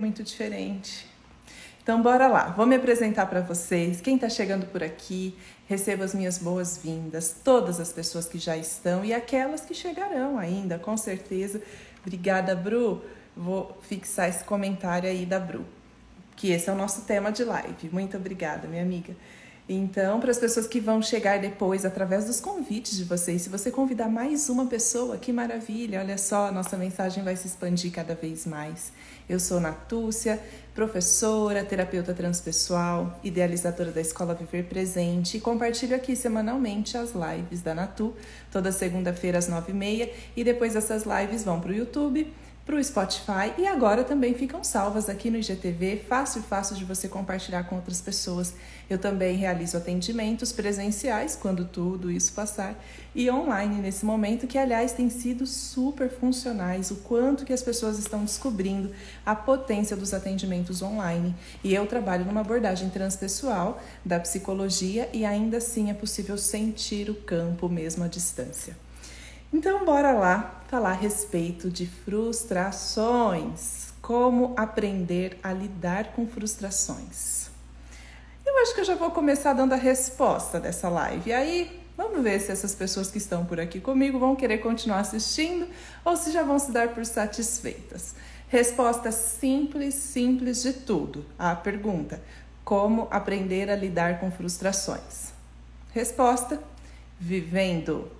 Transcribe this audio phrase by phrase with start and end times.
[0.00, 1.08] muito diferente.
[1.82, 2.50] Então, bora lá.
[2.50, 4.00] Vou me apresentar para vocês.
[4.00, 5.36] Quem está chegando por aqui,
[5.66, 7.34] receba as minhas boas-vindas.
[7.42, 11.60] Todas as pessoas que já estão e aquelas que chegarão ainda, com certeza.
[12.00, 13.02] Obrigada, Bru.
[13.36, 15.64] Vou fixar esse comentário aí da Bru,
[16.36, 17.90] que esse é o nosso tema de live.
[17.90, 19.16] Muito obrigada, minha amiga.
[19.70, 23.70] Então, para as pessoas que vão chegar depois, através dos convites de vocês, se você
[23.70, 26.00] convidar mais uma pessoa, que maravilha!
[26.00, 28.90] Olha só, a nossa mensagem vai se expandir cada vez mais.
[29.28, 30.40] Eu sou Natúcia,
[30.74, 37.74] professora, terapeuta transpessoal, idealizadora da Escola Viver Presente e compartilho aqui semanalmente as lives da
[37.74, 38.14] Natu,
[38.50, 42.32] toda segunda-feira às nove e meia, e depois essas lives vão para o YouTube
[42.68, 47.08] para o Spotify e agora também ficam salvas aqui no IGTV, fácil fácil de você
[47.08, 48.52] compartilhar com outras pessoas.
[48.90, 52.78] Eu também realizo atendimentos presenciais quando tudo isso passar
[53.14, 57.98] e online nesse momento, que aliás tem sido super funcionais, o quanto que as pessoas
[57.98, 58.92] estão descobrindo
[59.24, 61.34] a potência dos atendimentos online.
[61.64, 67.14] E eu trabalho numa abordagem transpessoal da psicologia e ainda assim é possível sentir o
[67.14, 68.76] campo mesmo à distância.
[69.52, 73.88] Então, bora lá falar a respeito de frustrações.
[74.02, 77.48] Como aprender a lidar com frustrações.
[78.44, 81.30] Eu acho que eu já vou começar dando a resposta dessa live.
[81.30, 85.00] E aí, vamos ver se essas pessoas que estão por aqui comigo vão querer continuar
[85.00, 85.66] assistindo
[86.04, 88.14] ou se já vão se dar por satisfeitas.
[88.48, 91.24] Resposta simples, simples de tudo.
[91.38, 92.20] A pergunta:
[92.64, 95.32] como aprender a lidar com frustrações?
[95.92, 96.58] Resposta:
[97.20, 98.10] vivendo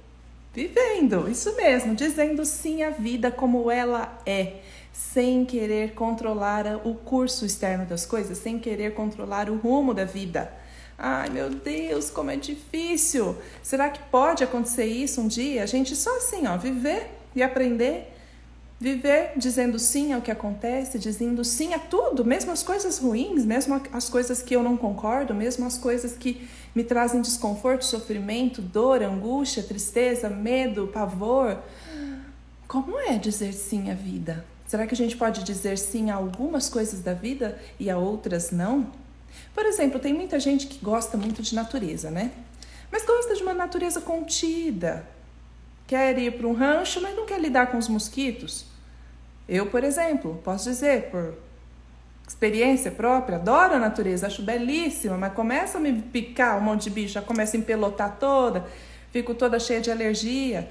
[0.59, 4.55] Vivendo, isso mesmo, dizendo sim à vida como ela é,
[4.93, 10.53] sem querer controlar o curso externo das coisas, sem querer controlar o rumo da vida.
[10.99, 13.37] Ai meu Deus, como é difícil!
[13.63, 15.63] Será que pode acontecer isso um dia?
[15.63, 18.18] A gente só assim, ó, viver e aprender
[18.81, 23.81] Viver dizendo sim ao que acontece, dizendo sim a tudo, mesmo as coisas ruins, mesmo
[23.93, 29.03] as coisas que eu não concordo, mesmo as coisas que me trazem desconforto, sofrimento, dor,
[29.03, 31.59] angústia, tristeza, medo, pavor.
[32.69, 34.45] Como é dizer sim à vida?
[34.65, 38.53] Será que a gente pode dizer sim a algumas coisas da vida e a outras
[38.53, 38.93] não?
[39.53, 42.31] Por exemplo, tem muita gente que gosta muito de natureza, né?
[42.93, 45.05] Mas gosta de uma natureza contida,
[45.85, 48.68] quer ir para um rancho, mas não quer lidar com os mosquitos.
[49.49, 51.35] Eu, por exemplo, posso dizer, por
[52.27, 56.91] experiência própria, adoro a natureza, acho belíssima, mas começa a me picar um monte de
[56.91, 58.67] bicho, já começa a empelotar toda,
[59.11, 60.69] fico toda cheia de alergia.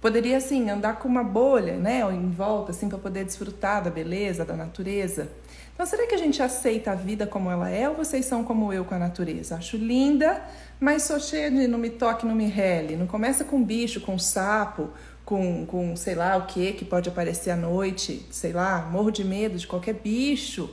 [0.00, 4.44] Poderia, assim, andar com uma bolha, né, em volta, assim, para poder desfrutar da beleza,
[4.44, 5.28] da natureza.
[5.72, 8.72] Então, será que a gente aceita a vida como ela é ou vocês são como
[8.72, 9.56] eu com a natureza?
[9.56, 10.42] Acho linda,
[10.80, 12.96] mas sou cheia de não me toque, não me rele.
[12.96, 14.90] Não começa com bicho, com sapo,
[15.26, 19.24] com, com sei lá o que que pode aparecer à noite, sei lá, morro de
[19.24, 20.70] medo de qualquer bicho.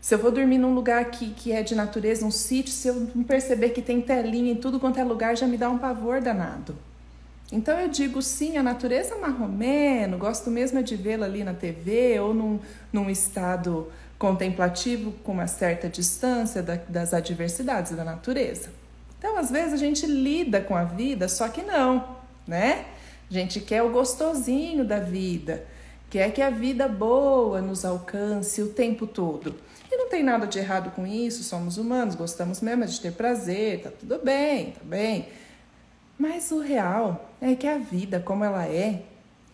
[0.00, 3.06] Se eu vou dormir num lugar que, que é de natureza, um sítio, se eu
[3.28, 6.74] perceber que tem telinha em tudo quanto é lugar, já me dá um pavor danado.
[7.52, 11.52] Então eu digo sim, a natureza é marromeno, gosto mesmo é de vê-la ali na
[11.52, 12.58] TV ou num,
[12.92, 18.70] num estado contemplativo com uma certa distância da, das adversidades da natureza.
[19.18, 22.16] Então, às vezes, a gente lida com a vida, só que não,
[22.46, 22.86] né?
[23.30, 25.66] A gente quer o gostosinho da vida,
[26.08, 29.54] quer que a vida boa nos alcance o tempo todo.
[29.90, 33.82] E não tem nada de errado com isso, somos humanos, gostamos mesmo de ter prazer,
[33.82, 35.28] tá tudo bem, tá bem.
[36.18, 39.02] Mas o real é que a vida, como ela é,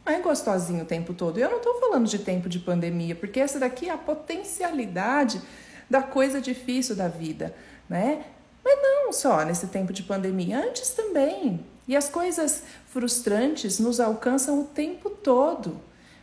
[0.04, 1.38] não é gostosinho o tempo todo.
[1.38, 5.40] E eu não estou falando de tempo de pandemia, porque essa daqui é a potencialidade
[5.88, 7.54] da coisa difícil da vida,
[7.88, 8.24] né?
[8.72, 11.60] Mas não só nesse tempo de pandemia, antes também.
[11.86, 15.80] E as coisas frustrantes nos alcançam o tempo todo,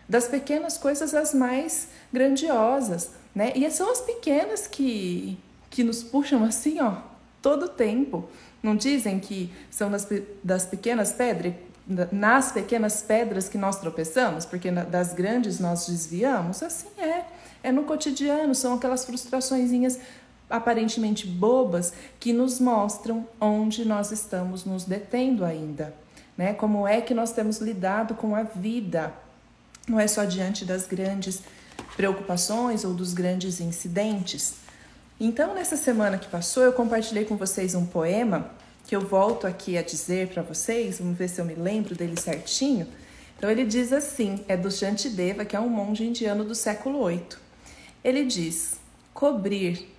[0.07, 3.51] das pequenas coisas às mais grandiosas, né?
[3.55, 5.37] E são as pequenas que,
[5.69, 6.97] que nos puxam assim, ó,
[7.41, 8.27] todo o tempo.
[8.63, 10.07] Não dizem que são das,
[10.43, 11.53] das pequenas pedras,
[12.11, 16.61] nas pequenas pedras que nós tropeçamos, porque das grandes nós desviamos?
[16.63, 17.25] Assim é.
[17.61, 19.99] É no cotidiano, são aquelas frustraçõezinhas
[20.49, 25.93] aparentemente bobas que nos mostram onde nós estamos nos detendo ainda,
[26.37, 26.53] né?
[26.53, 29.13] Como é que nós temos lidado com a vida?
[29.87, 31.41] Não é só diante das grandes
[31.96, 34.55] preocupações ou dos grandes incidentes.
[35.19, 38.52] Então, nessa semana que passou, eu compartilhei com vocês um poema
[38.87, 42.19] que eu volto aqui a dizer para vocês, vamos ver se eu me lembro dele
[42.19, 42.87] certinho.
[43.37, 47.22] Então, ele diz assim: é do Shantideva, que é um monge indiano do século VIII.
[48.03, 48.79] Ele diz:
[49.13, 49.93] cobrir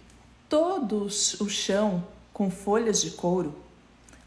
[0.50, 3.54] todo o chão com folhas de couro?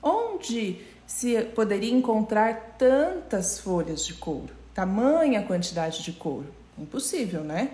[0.02, 4.54] Onde se poderia encontrar tantas folhas de couro?
[4.74, 6.48] Tamanha quantidade de couro?
[6.78, 7.72] Impossível, né?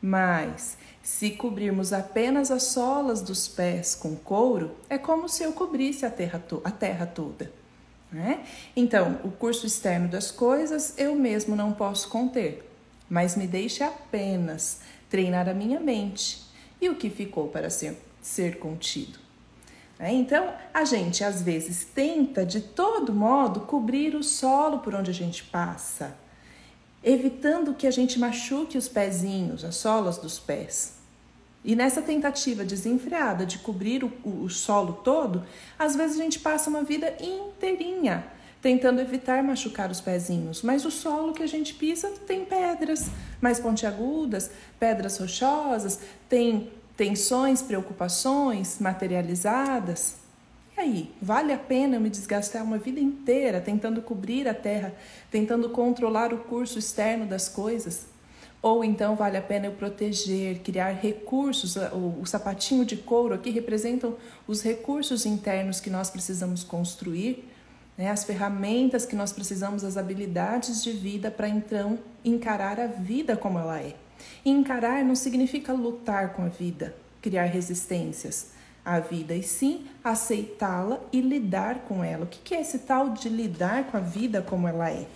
[0.00, 6.04] Mas se cobrirmos apenas as solas dos pés com couro, é como se eu cobrisse
[6.04, 7.50] a terra, a terra toda.
[8.12, 8.44] Né?
[8.76, 12.70] Então, o curso externo das coisas eu mesmo não posso conter,
[13.08, 16.45] mas me deixe apenas treinar a minha mente
[16.80, 19.18] e o que ficou para ser, ser contido.
[19.98, 20.12] Né?
[20.12, 25.14] Então, a gente às vezes tenta de todo modo cobrir o solo por onde a
[25.14, 26.16] gente passa,
[27.02, 30.96] evitando que a gente machuque os pezinhos, as solas dos pés.
[31.64, 35.44] E nessa tentativa desenfreada de cobrir o, o, o solo todo,
[35.78, 38.35] às vezes a gente passa uma vida inteirinha
[38.66, 43.06] tentando evitar machucar os pezinhos, mas o solo que a gente pisa tem pedras
[43.40, 50.16] mais pontiagudas, pedras rochosas, tem tensões, preocupações materializadas.
[50.76, 54.92] E aí, vale a pena eu me desgastar uma vida inteira tentando cobrir a terra,
[55.30, 58.06] tentando controlar o curso externo das coisas?
[58.60, 63.50] Ou então vale a pena eu proteger, criar recursos, o, o sapatinho de couro aqui
[63.50, 67.44] representam os recursos internos que nós precisamos construir,
[67.96, 73.36] né, as ferramentas que nós precisamos, as habilidades de vida para então encarar a vida
[73.36, 73.94] como ela é.
[74.44, 78.48] E encarar não significa lutar com a vida, criar resistências
[78.84, 82.24] à vida, e sim aceitá-la e lidar com ela.
[82.24, 85.06] O que é esse tal de lidar com a vida como ela é?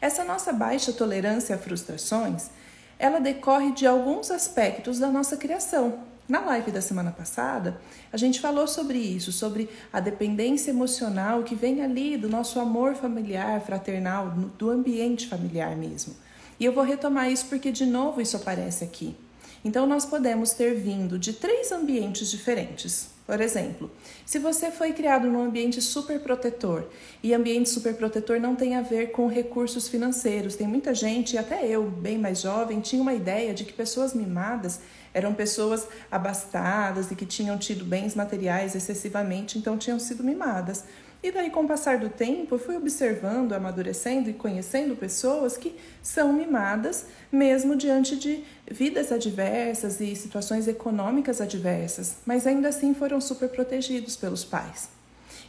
[0.00, 2.50] Essa nossa baixa tolerância a frustrações,
[2.98, 6.09] ela decorre de alguns aspectos da nossa criação.
[6.30, 7.80] Na live da semana passada,
[8.12, 12.94] a gente falou sobre isso, sobre a dependência emocional que vem ali do nosso amor
[12.94, 16.14] familiar, fraternal, do ambiente familiar mesmo.
[16.60, 19.16] E eu vou retomar isso porque, de novo, isso aparece aqui.
[19.64, 23.10] Então, nós podemos ter vindo de três ambientes diferentes.
[23.26, 23.90] Por exemplo,
[24.24, 26.88] se você foi criado num ambiente super protetor
[27.22, 31.66] e ambiente super protetor não tem a ver com recursos financeiros, tem muita gente, até
[31.66, 34.80] eu, bem mais jovem, tinha uma ideia de que pessoas mimadas
[35.12, 40.84] eram pessoas abastadas e que tinham tido bens materiais excessivamente, então tinham sido mimadas.
[41.22, 45.76] E daí, com o passar do tempo, eu fui observando, amadurecendo e conhecendo pessoas que
[46.02, 53.20] são mimadas, mesmo diante de vidas adversas e situações econômicas adversas, mas ainda assim foram
[53.20, 54.88] super protegidos pelos pais.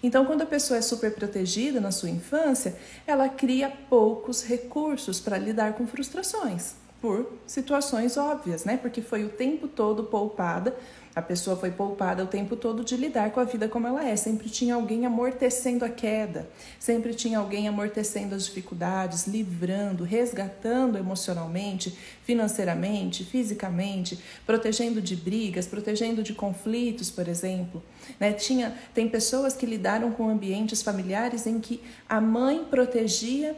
[0.04, 2.76] Então, quando a pessoa é super protegida na sua infância,
[3.06, 8.78] ela cria poucos recursos para lidar com frustrações, por situações óbvias, né?
[8.78, 10.76] Porque foi o tempo todo poupada
[11.14, 14.16] a pessoa foi poupada o tempo todo de lidar com a vida como ela é.
[14.16, 16.50] Sempre tinha alguém amortecendo a queda,
[16.80, 26.24] sempre tinha alguém amortecendo as dificuldades, livrando, resgatando emocionalmente, financeiramente, fisicamente, protegendo de brigas, protegendo
[26.24, 27.84] de conflitos, por exemplo.
[28.18, 28.32] Né?
[28.32, 33.56] Tinha, tem pessoas que lidaram com ambientes familiares em que a mãe protegia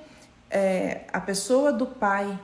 [0.49, 2.39] é, a pessoa do pai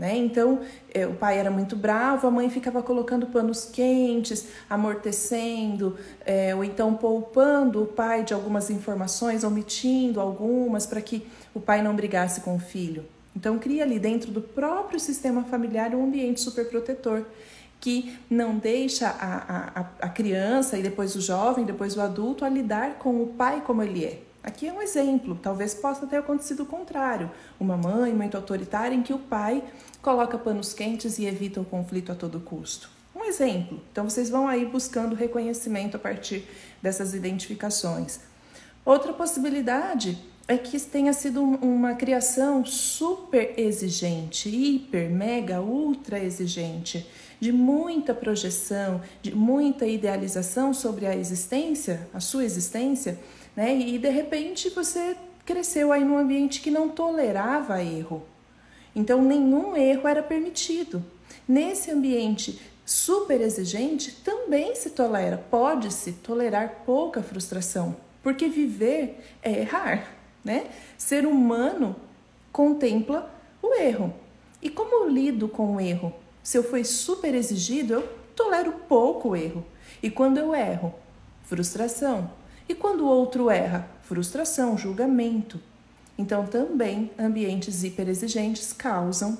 [0.00, 0.16] né?
[0.16, 0.60] Então,
[0.94, 6.64] eh, o pai era muito bravo, a mãe ficava colocando panos quentes, amortecendo, eh, ou
[6.64, 12.40] então poupando o pai de algumas informações, omitindo algumas, para que o pai não brigasse
[12.40, 13.04] com o filho.
[13.36, 17.26] Então, cria ali dentro do próprio sistema familiar um ambiente superprotetor
[17.78, 22.48] que não deixa a, a, a criança e depois o jovem, depois o adulto a
[22.48, 24.29] lidar com o pai como ele é.
[24.42, 27.30] Aqui é um exemplo, talvez possa ter acontecido o contrário.
[27.58, 29.62] Uma mãe muito autoritária em que o pai
[30.00, 32.90] coloca panos quentes e evita o conflito a todo custo.
[33.14, 33.82] Um exemplo.
[33.92, 36.46] Então vocês vão aí buscando reconhecimento a partir
[36.80, 38.20] dessas identificações.
[38.82, 40.18] Outra possibilidade
[40.48, 47.06] é que tenha sido uma criação super exigente, hiper, mega, ultra exigente,
[47.38, 53.18] de muita projeção, de muita idealização sobre a existência, a sua existência
[53.56, 53.74] né?
[53.74, 58.22] E de repente você cresceu aí num ambiente que não tolerava erro.
[58.94, 61.04] Então nenhum erro era permitido.
[61.46, 70.12] Nesse ambiente super exigente também se tolera, pode-se tolerar pouca frustração, porque viver é errar,
[70.44, 70.66] né?
[70.98, 71.94] Ser humano
[72.52, 74.12] contempla o erro.
[74.60, 76.12] E como eu lido com o erro?
[76.42, 79.64] Se eu fui super exigido, eu tolero pouco o erro.
[80.02, 80.94] E quando eu erro?
[81.44, 82.30] Frustração.
[82.70, 83.90] E quando o outro erra?
[84.04, 85.60] Frustração, julgamento.
[86.16, 89.36] Então, também ambientes hiperexigentes causam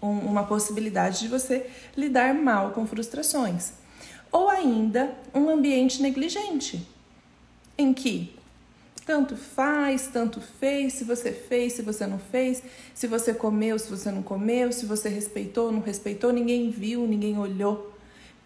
[0.00, 3.72] um, uma possibilidade de você lidar mal com frustrações.
[4.30, 6.86] Ou ainda, um ambiente negligente,
[7.76, 8.32] em que
[9.04, 12.62] tanto faz, tanto fez, se você fez, se você não fez,
[12.94, 17.36] se você comeu, se você não comeu, se você respeitou, não respeitou, ninguém viu, ninguém
[17.40, 17.95] olhou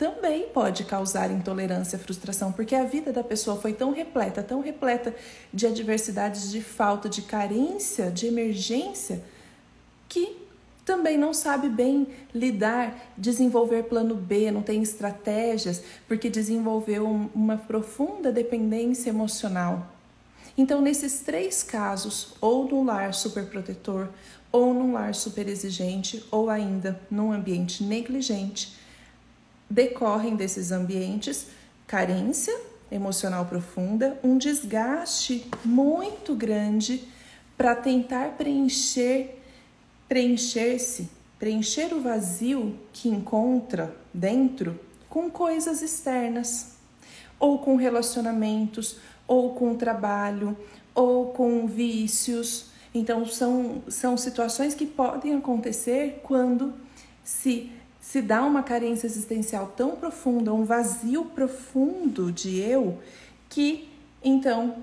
[0.01, 5.15] também pode causar intolerância frustração, porque a vida da pessoa foi tão repleta, tão repleta
[5.53, 9.23] de adversidades, de falta, de carência, de emergência,
[10.09, 10.39] que
[10.87, 17.05] também não sabe bem lidar, desenvolver plano B, não tem estratégias, porque desenvolveu
[17.35, 19.87] uma profunda dependência emocional.
[20.57, 24.09] Então, nesses três casos, ou no lar superprotetor,
[24.51, 28.80] ou num lar super exigente, ou ainda num ambiente negligente,
[29.71, 31.47] decorrem desses ambientes
[31.87, 32.55] carência
[32.91, 37.05] emocional profunda, um desgaste muito grande
[37.57, 39.37] para tentar preencher
[40.11, 41.09] preencher-se,
[41.39, 44.77] preencher o vazio que encontra dentro
[45.09, 46.73] com coisas externas,
[47.39, 50.57] ou com relacionamentos, ou com trabalho,
[50.93, 52.67] ou com vícios.
[52.93, 56.75] Então, são, são situações que podem acontecer quando
[57.23, 57.71] se,
[58.11, 62.99] se dá uma carência existencial tão profunda, um vazio profundo de eu,
[63.49, 63.89] que
[64.21, 64.79] então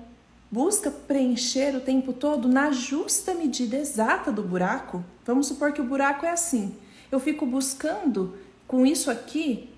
[0.50, 5.04] busca preencher o tempo todo na justa medida exata do buraco.
[5.26, 6.74] Vamos supor que o buraco é assim.
[7.12, 8.34] Eu fico buscando
[8.66, 9.68] com isso aqui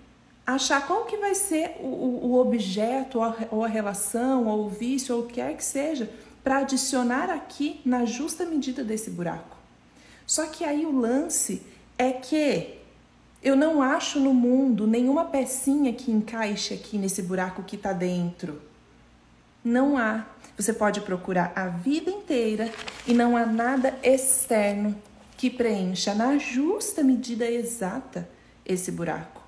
[0.47, 3.19] achar qual que vai ser o, o objeto,
[3.51, 6.09] ou a, relação, ou o vício, ou o que quer que seja,
[6.45, 9.57] para adicionar aqui na justa medida desse buraco.
[10.25, 11.63] Só que aí o lance
[11.99, 12.79] é que
[13.43, 18.61] eu não acho no mundo nenhuma pecinha que encaixe aqui nesse buraco que está dentro.
[19.65, 20.27] Não há.
[20.57, 22.71] Você pode procurar a vida inteira
[23.07, 24.95] e não há nada externo
[25.37, 28.29] que preencha na justa medida exata
[28.65, 29.43] esse buraco,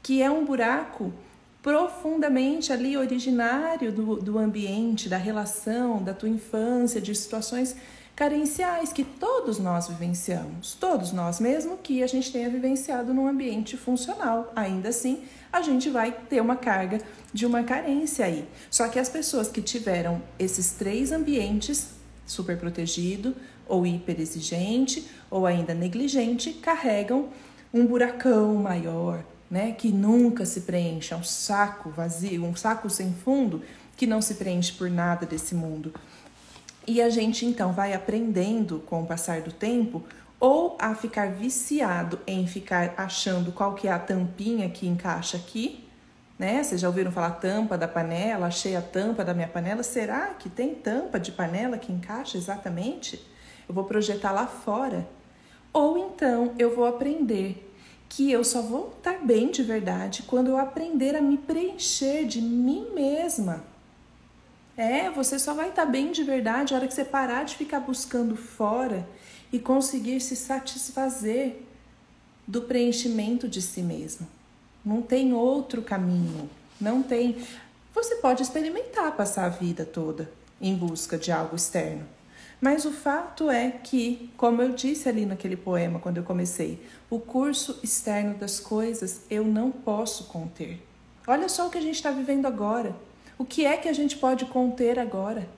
[0.00, 1.12] que é um buraco
[1.60, 7.76] profundamente ali originário do, do ambiente, da relação, da tua infância, de situações
[8.14, 13.76] carenciais que todos nós vivenciamos, todos nós, mesmo que a gente tenha vivenciado num ambiente
[13.76, 16.98] funcional, ainda assim a gente vai ter uma carga
[17.32, 18.48] de uma carência aí.
[18.70, 21.88] Só que as pessoas que tiveram esses três ambientes,
[22.26, 23.34] super protegido,
[23.66, 27.28] ou hiperexigente, ou ainda negligente, carregam
[27.72, 33.12] um buracão maior, né, que nunca se preenche, é um saco vazio, um saco sem
[33.12, 33.62] fundo
[33.96, 35.92] que não se preenche por nada desse mundo.
[36.86, 40.02] E a gente então vai aprendendo com o passar do tempo
[40.40, 45.88] ou a ficar viciado em ficar achando qual que é a tampinha que encaixa aqui,
[46.36, 46.60] né?
[46.64, 48.48] Vocês já ouviram falar tampa da panela?
[48.48, 49.84] Achei a tampa da minha panela.
[49.84, 53.24] Será que tem tampa de panela que encaixa exatamente?
[53.68, 55.08] Eu vou projetar lá fora.
[55.72, 57.72] Ou então eu vou aprender
[58.08, 62.42] que eu só vou estar bem de verdade quando eu aprender a me preencher de
[62.42, 63.64] mim mesma.
[64.76, 67.80] É, você só vai estar bem de verdade a hora que você parar de ficar
[67.80, 69.06] buscando fora
[69.52, 71.62] e conseguir se satisfazer
[72.46, 74.26] do preenchimento de si mesmo.
[74.84, 76.48] Não tem outro caminho,
[76.80, 77.36] não tem.
[77.94, 82.06] Você pode experimentar passar a vida toda em busca de algo externo.
[82.60, 87.18] Mas o fato é que, como eu disse ali naquele poema quando eu comecei, o
[87.18, 90.80] curso externo das coisas eu não posso conter.
[91.26, 92.94] Olha só o que a gente está vivendo agora.
[93.42, 95.48] O que é que a gente pode conter agora?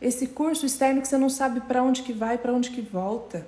[0.00, 3.44] Esse curso externo que você não sabe para onde que vai, para onde que volta.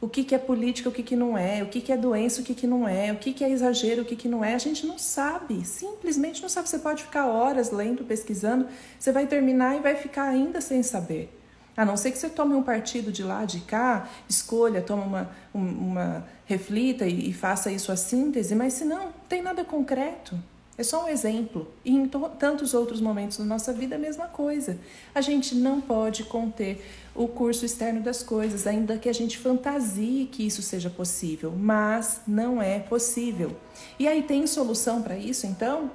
[0.00, 2.40] O que, que é política, o que, que não é, o que, que é doença,
[2.40, 4.54] o que, que não é, o que, que é exagero, o que, que não é,
[4.54, 6.70] a gente não sabe, simplesmente não sabe.
[6.70, 8.66] Você pode ficar horas lendo, pesquisando,
[8.98, 11.30] você vai terminar e vai ficar ainda sem saber.
[11.76, 15.70] A não ser que você tome um partido de lá, de cá, escolha, toma uma,
[15.70, 20.38] uma reflita e, e faça aí sua síntese, mas se não, não tem nada concreto.
[20.80, 21.70] É só um exemplo.
[21.84, 24.78] E em tantos outros momentos da nossa vida, a mesma coisa.
[25.14, 26.82] A gente não pode conter
[27.14, 32.22] o curso externo das coisas, ainda que a gente fantasie que isso seja possível, mas
[32.26, 33.54] não é possível.
[33.98, 35.90] E aí tem solução para isso, então?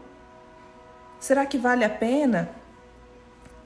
[1.20, 2.52] Será que vale a pena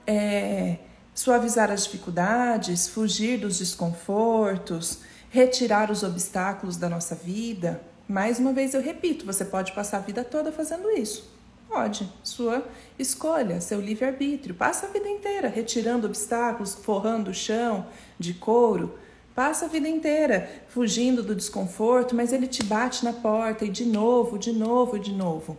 [0.07, 0.77] é,
[1.13, 4.99] suavizar as dificuldades, fugir dos desconfortos,
[5.29, 7.81] retirar os obstáculos da nossa vida?
[8.09, 11.29] Mais uma vez eu repito, você pode passar a vida toda fazendo isso.
[11.67, 12.65] Pode, sua
[12.97, 14.55] escolha, seu livre-arbítrio.
[14.55, 17.85] Passa a vida inteira retirando obstáculos, forrando o chão
[18.17, 18.97] de couro.
[19.35, 23.85] Passa a vida inteira fugindo do desconforto, mas ele te bate na porta e de
[23.85, 25.55] novo, de novo, de novo.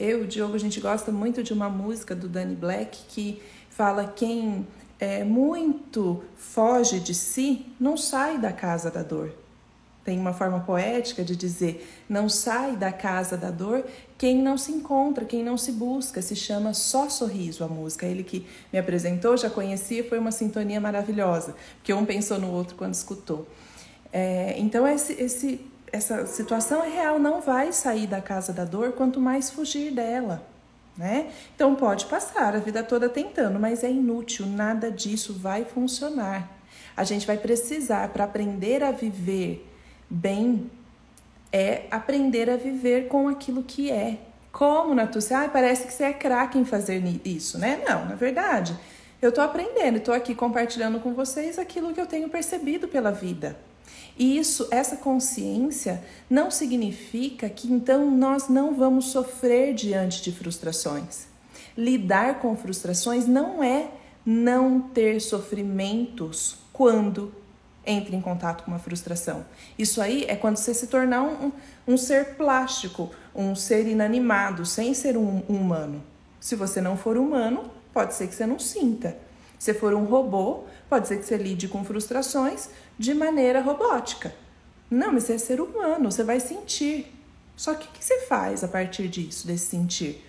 [0.00, 4.06] Eu o Diogo, a gente gosta muito de uma música do Danny Black que fala
[4.06, 4.66] quem
[4.98, 9.43] é, muito foge de si não sai da casa da dor.
[10.04, 13.84] Tem uma forma poética de dizer: não sai da casa da dor
[14.18, 16.22] quem não se encontra, quem não se busca.
[16.22, 18.06] Se chama Só Sorriso a música.
[18.06, 22.76] Ele que me apresentou, já conhecia, foi uma sintonia maravilhosa, porque um pensou no outro
[22.76, 23.46] quando escutou.
[24.12, 28.92] É, então, esse, esse, essa situação é real, não vai sair da casa da dor,
[28.92, 30.46] quanto mais fugir dela.
[30.96, 31.32] Né?
[31.56, 36.48] Então, pode passar a vida toda tentando, mas é inútil, nada disso vai funcionar.
[36.96, 39.73] A gente vai precisar, para aprender a viver
[40.14, 40.70] bem,
[41.52, 44.18] é aprender a viver com aquilo que é.
[44.52, 45.40] Como, Natúcia?
[45.40, 47.82] Ah, parece que você é craque em fazer isso, né?
[47.88, 48.76] Não, na verdade,
[49.20, 53.58] eu estou aprendendo, estou aqui compartilhando com vocês aquilo que eu tenho percebido pela vida.
[54.16, 61.26] E isso, essa consciência, não significa que então nós não vamos sofrer diante de frustrações.
[61.76, 63.90] Lidar com frustrações não é
[64.24, 67.34] não ter sofrimentos quando
[67.86, 69.44] entra em contato com uma frustração.
[69.78, 71.52] Isso aí é quando você se tornar um,
[71.86, 76.02] um ser plástico, um ser inanimado, sem ser um, um humano.
[76.40, 79.16] Se você não for humano, pode ser que você não sinta.
[79.58, 84.34] Se for um robô, pode ser que você lide com frustrações de maneira robótica.
[84.90, 87.12] Não, mas você é ser humano, você vai sentir.
[87.56, 90.24] Só que o que você faz a partir disso, desse sentir?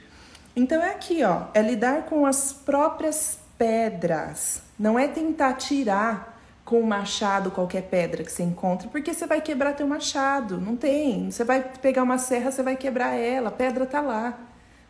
[0.56, 4.62] Então é aqui, ó, é lidar com as próprias pedras.
[4.80, 6.35] Não é tentar tirar
[6.66, 10.60] com um machado qualquer pedra que você encontra, porque você vai quebrar teu machado.
[10.60, 11.30] Não tem.
[11.30, 13.50] Você vai pegar uma serra, você vai quebrar ela.
[13.50, 14.38] A pedra tá lá.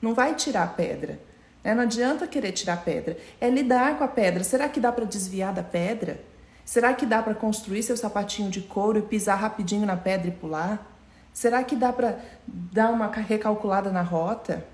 [0.02, 1.20] Não vai tirar a pedra.
[1.62, 3.18] É, não adianta querer tirar a pedra.
[3.42, 4.44] É lidar com a pedra.
[4.44, 6.22] Será que dá para desviar da pedra?
[6.64, 10.32] Será que dá para construir seu sapatinho de couro e pisar rapidinho na pedra e
[10.32, 10.92] pular?
[11.34, 14.66] Será que dá para dar uma recalculada na rota?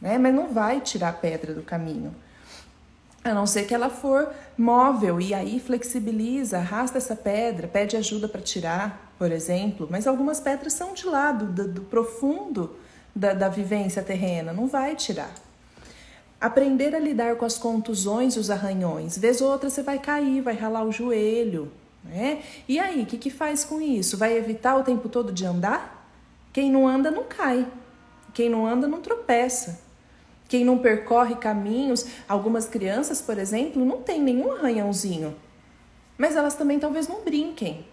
[0.00, 2.14] É, mas não vai tirar a pedra do caminho.
[3.24, 8.28] A não ser que ela for móvel e aí flexibiliza, arrasta essa pedra, pede ajuda
[8.28, 9.88] para tirar, por exemplo.
[9.90, 12.76] Mas algumas pedras são de lado, do, do profundo
[13.16, 15.32] da, da vivência terrena, não vai tirar.
[16.38, 19.16] Aprender a lidar com as contusões e os arranhões.
[19.16, 21.72] Vez ou outra você vai cair, vai ralar o joelho.
[22.04, 22.42] Né?
[22.68, 24.18] E aí, o que, que faz com isso?
[24.18, 26.06] Vai evitar o tempo todo de andar?
[26.52, 27.66] Quem não anda não cai.
[28.34, 29.83] Quem não anda não tropeça.
[30.48, 35.34] Quem não percorre caminhos, algumas crianças, por exemplo, não tem nenhum arranhãozinho.
[36.18, 37.84] Mas elas também talvez não brinquem.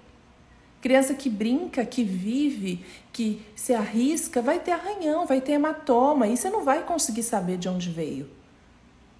[0.81, 6.35] Criança que brinca, que vive, que se arrisca, vai ter arranhão, vai ter hematoma e
[6.35, 8.27] você não vai conseguir saber de onde veio.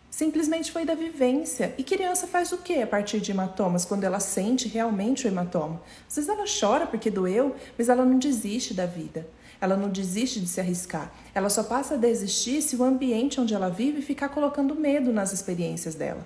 [0.10, 1.74] Simplesmente foi da vivência.
[1.78, 5.82] E criança faz o que a partir de hematomas quando ela sente realmente o hematoma?
[6.08, 9.26] Às vezes ela chora porque doeu, mas ela não desiste da vida.
[9.62, 11.14] Ela não desiste de se arriscar.
[11.36, 15.32] Ela só passa a desistir se o ambiente onde ela vive ficar colocando medo nas
[15.32, 16.26] experiências dela.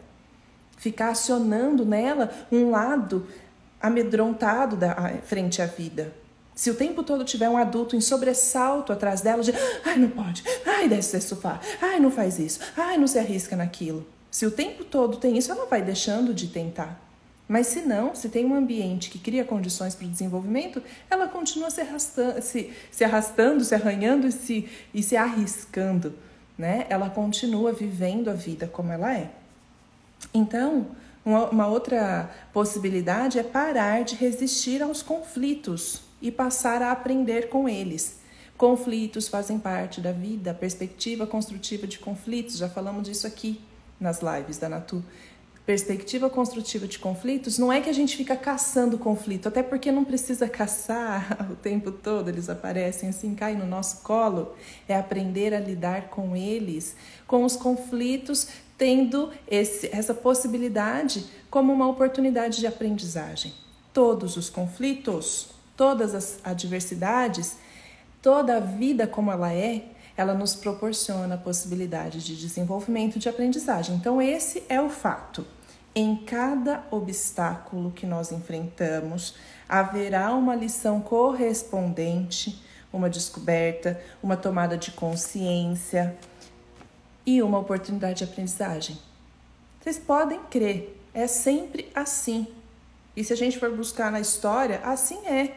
[0.78, 3.28] Ficar acionando nela um lado
[3.82, 6.14] amedrontado da, frente à vida.
[6.56, 10.42] Se o tempo todo tiver um adulto em sobressalto atrás dela, de ai, não pode,
[10.66, 14.08] ai, desce desse sofá, ai, não faz isso, ai, não se arrisca naquilo.
[14.32, 17.05] Se o tempo todo tem isso, ela vai deixando de tentar.
[17.48, 21.70] Mas se não, se tem um ambiente que cria condições para o desenvolvimento, ela continua
[21.70, 26.14] se arrastando, se, se, arrastando, se arranhando e se, e se arriscando.
[26.58, 26.88] Né?
[26.90, 29.30] Ela continua vivendo a vida como ela é.
[30.34, 30.88] Então,
[31.24, 37.70] uma, uma outra possibilidade é parar de resistir aos conflitos e passar a aprender com
[37.70, 38.20] eles.
[38.58, 43.62] Conflitos fazem parte da vida, a perspectiva construtiva de conflitos, já falamos disso aqui
[44.00, 45.04] nas lives da Natu
[45.66, 50.06] perspectiva construtiva de conflitos, não é que a gente fica caçando conflito, até porque não
[50.06, 54.54] precisa caçar o tempo todo, eles aparecem assim, caem no nosso colo.
[54.88, 58.48] É aprender a lidar com eles, com os conflitos,
[58.78, 63.54] tendo esse, essa possibilidade como uma oportunidade de aprendizagem.
[63.92, 67.58] Todos os conflitos, todas as adversidades,
[68.22, 69.84] toda a vida como ela é,
[70.18, 73.96] ela nos proporciona a possibilidade de desenvolvimento de aprendizagem.
[73.96, 75.46] Então, esse é o fato.
[75.94, 79.36] Em cada obstáculo que nós enfrentamos,
[79.68, 86.16] haverá uma lição correspondente, uma descoberta, uma tomada de consciência
[87.26, 88.98] e uma oportunidade de aprendizagem.
[89.82, 92.48] Vocês podem crer, é sempre assim.
[93.16, 95.56] E se a gente for buscar na história, assim é.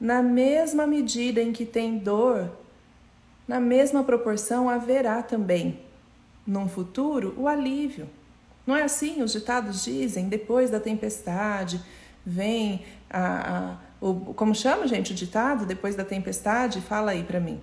[0.00, 2.50] Na mesma medida em que tem dor,
[3.46, 5.80] na mesma proporção haverá também,
[6.46, 8.08] num futuro, o alívio.
[8.66, 9.22] Não é assim?
[9.22, 11.80] Os ditados dizem: depois da tempestade
[12.24, 13.56] vem a.
[13.56, 15.64] a o, como chama, gente, o ditado?
[15.64, 16.80] Depois da tempestade?
[16.82, 17.60] Fala aí para mim.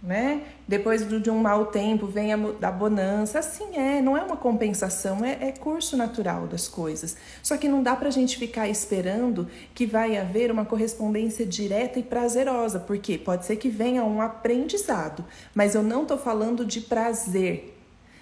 [0.00, 0.44] Né?
[0.66, 3.40] Depois de um mau tempo vem a, bonança.
[3.40, 7.16] Assim é, não é uma compensação, é, é curso natural das coisas.
[7.42, 11.98] Só que não dá para a gente ficar esperando que vai haver uma correspondência direta
[11.98, 16.80] e prazerosa, porque pode ser que venha um aprendizado, mas eu não estou falando de
[16.80, 17.78] prazer,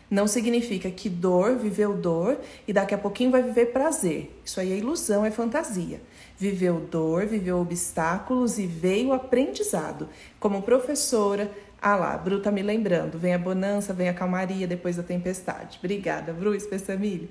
[0.09, 4.41] não significa que dor viveu dor e daqui a pouquinho vai viver prazer.
[4.45, 6.01] Isso aí é ilusão, é fantasia.
[6.39, 10.09] Viveu dor, viveu obstáculos e veio aprendizado.
[10.39, 11.51] Como professora,
[11.88, 15.79] ah lá, Bru tá me lembrando, vem a bonança, vem a calmaria depois da tempestade.
[15.79, 17.29] Obrigada, Bru, Espessamilho.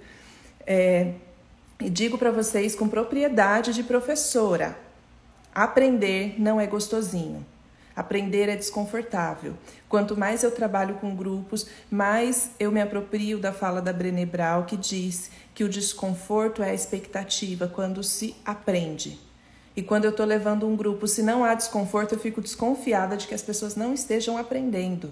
[0.65, 1.11] É,
[1.81, 4.77] E digo para vocês com propriedade de professora:
[5.53, 7.45] aprender não é gostosinho.
[7.93, 9.55] Aprender é desconfortável.
[9.89, 14.63] Quanto mais eu trabalho com grupos, mais eu me aproprio da fala da Brené Brown,
[14.63, 19.19] que diz que o desconforto é a expectativa quando se aprende.
[19.75, 23.27] E quando eu estou levando um grupo, se não há desconforto, eu fico desconfiada de
[23.27, 25.11] que as pessoas não estejam aprendendo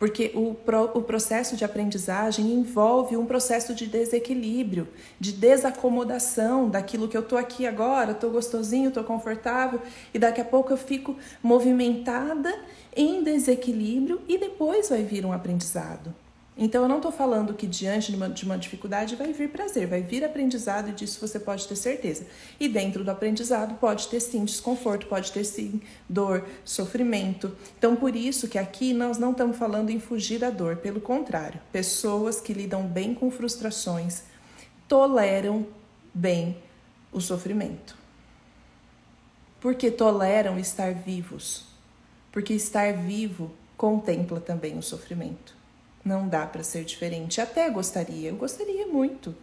[0.00, 4.88] porque o, pro, o processo de aprendizagem envolve um processo de desequilíbrio,
[5.20, 9.78] de desacomodação daquilo que eu estou aqui agora, estou gostosinho, estou confortável,
[10.14, 12.50] e daqui a pouco eu fico movimentada
[12.96, 16.14] em desequilíbrio e depois vai vir um aprendizado.
[16.62, 19.86] Então, eu não estou falando que diante de uma, de uma, dificuldade vai vir prazer,
[19.86, 22.26] vai vir aprendizado e disso você pode ter certeza.
[22.60, 27.56] E dentro do aprendizado pode ter sim desconforto, pode ter sim dor, sofrimento.
[27.78, 31.58] Então, por isso que aqui nós não estamos falando em fugir da dor, pelo contrário,
[31.72, 34.24] pessoas que lidam bem com frustrações
[34.86, 35.66] toleram
[36.12, 36.58] bem
[37.10, 37.96] o sofrimento.
[39.62, 41.68] Porque toleram estar vivos.
[42.30, 45.59] Porque estar vivo contempla também o sofrimento.
[46.04, 47.40] Não dá para ser diferente.
[47.40, 49.34] Até gostaria, eu gostaria muito.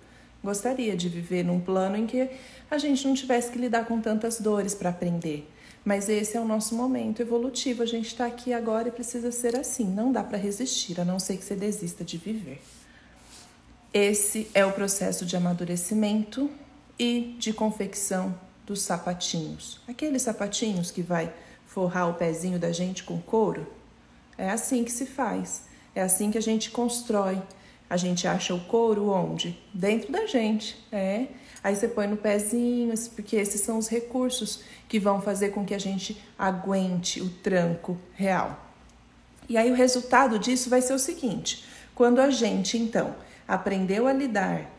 [0.43, 2.29] Gostaria de viver num plano em que
[2.69, 5.49] a gente não tivesse que lidar com tantas dores para aprender.
[5.83, 7.81] Mas esse é o nosso momento evolutivo.
[7.81, 9.85] A gente está aqui agora e precisa ser assim.
[9.85, 12.61] Não dá para resistir, a não ser que você desista de viver.
[13.93, 16.49] Esse é o processo de amadurecimento
[16.99, 19.79] e de confecção dos sapatinhos.
[19.87, 21.33] Aqueles sapatinhos que vai
[21.65, 23.65] forrar o pezinho da gente com couro.
[24.37, 25.63] É assim que se faz.
[25.97, 27.41] É assim que a gente constrói.
[27.89, 29.59] A gente acha o couro onde?
[29.73, 31.25] Dentro da gente, é.
[31.63, 35.73] Aí você põe no pezinho, porque esses são os recursos que vão fazer com que
[35.73, 38.63] a gente aguente o tranco real.
[39.49, 43.15] E aí o resultado disso vai ser o seguinte: quando a gente então
[43.47, 44.69] aprendeu a lidar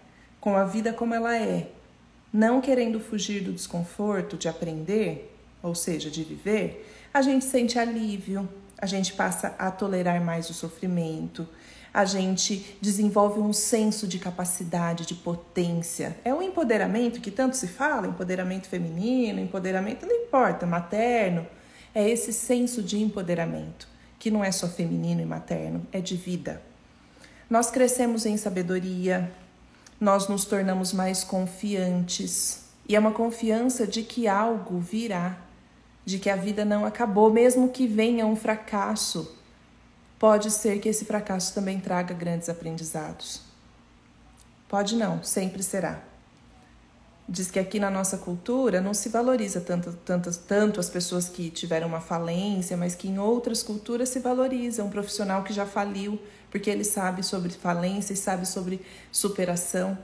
[0.40, 1.68] com a vida como ela é,
[2.32, 8.48] não querendo fugir do desconforto de aprender, ou seja, de viver, a gente sente alívio,
[8.80, 11.46] a gente passa a tolerar mais o sofrimento,
[11.92, 16.16] a gente desenvolve um senso de capacidade, de potência.
[16.24, 21.46] É o empoderamento que tanto se fala, empoderamento feminino, empoderamento, não importa, materno.
[21.94, 23.88] É esse senso de empoderamento,
[24.18, 26.62] que não é só feminino e materno, é de vida.
[27.50, 29.32] Nós crescemos em sabedoria,
[29.98, 35.36] nós nos tornamos mais confiantes, e é uma confiança de que algo virá
[36.08, 39.30] de que a vida não acabou, mesmo que venha um fracasso.
[40.18, 43.42] Pode ser que esse fracasso também traga grandes aprendizados.
[44.70, 46.02] Pode não, sempre será.
[47.28, 51.50] Diz que aqui na nossa cultura não se valoriza tanto, tanto, tanto as pessoas que
[51.50, 56.18] tiveram uma falência, mas que em outras culturas se valoriza um profissional que já faliu,
[56.50, 58.80] porque ele sabe sobre falência e sabe sobre
[59.12, 59.98] superação.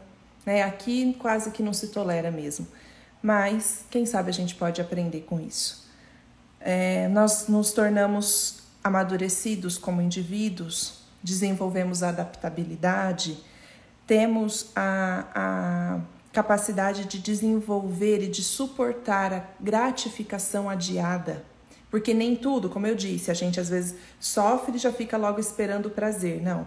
[0.44, 0.64] Né?
[0.64, 2.68] Aqui quase que não se tolera mesmo.
[3.22, 5.83] Mas quem sabe a gente pode aprender com isso
[6.64, 13.38] é, nós nos tornamos amadurecidos como indivíduos, desenvolvemos a adaptabilidade,
[14.06, 16.00] temos a, a
[16.32, 21.44] capacidade de desenvolver e de suportar a gratificação adiada.
[21.90, 25.38] Porque nem tudo, como eu disse, a gente às vezes sofre e já fica logo
[25.38, 26.42] esperando o prazer.
[26.42, 26.66] Não.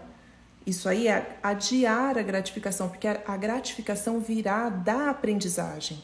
[0.64, 6.00] Isso aí é adiar a gratificação, porque a gratificação virá da aprendizagem.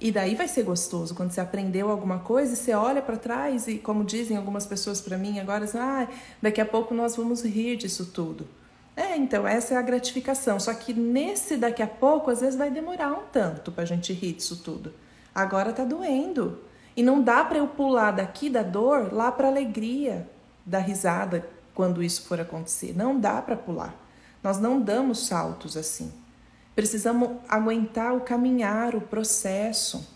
[0.00, 3.68] E daí vai ser gostoso quando você aprendeu alguma coisa e você olha para trás
[3.68, 6.08] e, como dizem algumas pessoas para mim agora, ah,
[6.40, 8.48] daqui a pouco nós vamos rir disso tudo.
[8.96, 10.58] É, então essa é a gratificação.
[10.58, 14.12] Só que nesse daqui a pouco, às vezes vai demorar um tanto para a gente
[14.12, 14.92] rir disso tudo.
[15.34, 16.58] Agora tá doendo.
[16.96, 20.28] E não dá para eu pular daqui da dor lá para alegria
[20.64, 22.94] da risada quando isso for acontecer.
[22.96, 23.94] Não dá para pular.
[24.42, 26.10] Nós não damos saltos assim.
[26.74, 30.06] Precisamos aguentar o caminhar, o processo.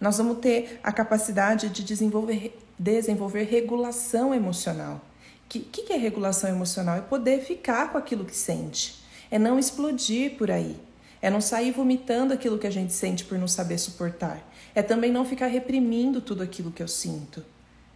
[0.00, 5.00] Nós vamos ter a capacidade de desenvolver, desenvolver regulação emocional.
[5.44, 6.96] O que, que é regulação emocional?
[6.96, 9.02] É poder ficar com aquilo que sente.
[9.30, 10.76] É não explodir por aí.
[11.22, 14.46] É não sair vomitando aquilo que a gente sente por não saber suportar.
[14.74, 17.44] É também não ficar reprimindo tudo aquilo que eu sinto.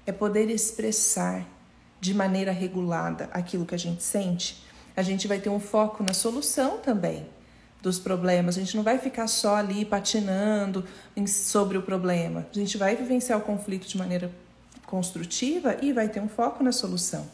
[0.06, 1.46] É poder expressar
[2.00, 4.64] de maneira regulada aquilo que a gente sente
[5.00, 7.26] a gente vai ter um foco na solução também
[7.80, 8.56] dos problemas.
[8.56, 10.84] A gente não vai ficar só ali patinando
[11.26, 12.46] sobre o problema.
[12.54, 14.30] A gente vai vivenciar o conflito de maneira
[14.86, 17.26] construtiva e vai ter um foco na solução.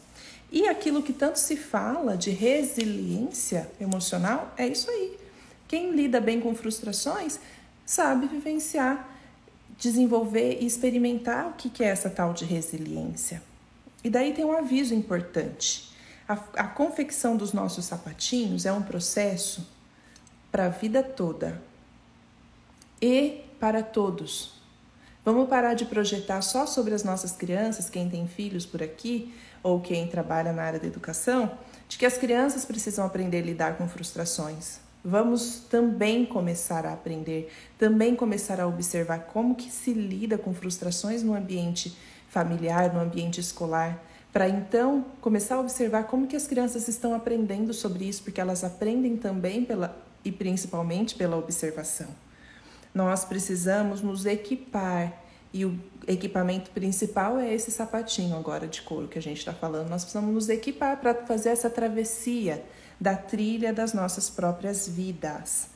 [0.49, 5.17] E aquilo que tanto se fala de resiliência emocional é isso aí.
[5.67, 7.37] Quem lida bem com frustrações
[7.85, 9.09] sabe vivenciar,
[9.77, 13.43] desenvolver e experimentar o que é essa tal de resiliência.
[14.01, 15.86] E daí tem um aviso importante.
[16.27, 19.65] A, a confecção dos nossos sapatinhos é um processo
[20.51, 21.61] para a vida toda
[23.01, 24.57] e para todos.
[25.23, 29.81] Vamos parar de projetar só sobre as nossas crianças, quem tem filhos por aqui ou
[29.81, 31.51] quem trabalha na área da educação,
[31.87, 34.79] de que as crianças precisam aprender a lidar com frustrações.
[35.03, 41.23] Vamos também começar a aprender, também começar a observar como que se lida com frustrações
[41.23, 41.97] no ambiente
[42.29, 44.01] familiar, no ambiente escolar,
[44.37, 48.63] para então começar a observar como que as crianças estão aprendendo sobre isso, porque elas
[48.63, 52.05] aprendem também pela e principalmente pela observação.
[52.93, 59.17] Nós precisamos nos equipar e o equipamento principal é esse sapatinho agora de couro que
[59.17, 59.89] a gente está falando.
[59.89, 62.63] Nós precisamos nos equipar para fazer essa travessia
[63.01, 65.69] da trilha das nossas próprias vidas.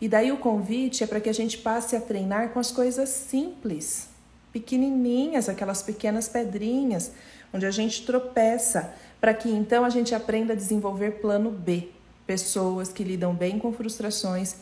[0.00, 3.10] E daí o convite é para que a gente passe a treinar com as coisas
[3.10, 4.08] simples,
[4.52, 7.12] pequenininhas, aquelas pequenas pedrinhas,
[7.52, 11.88] onde a gente tropeça, para que então a gente aprenda a desenvolver plano B.
[12.26, 14.56] Pessoas que lidam bem com frustrações